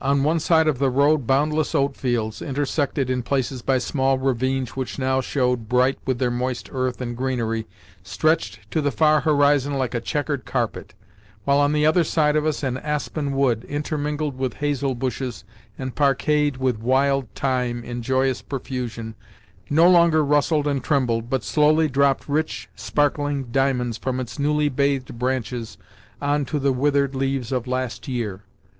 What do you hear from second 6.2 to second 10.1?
moist earth and greenery, stretched to the far horizon like a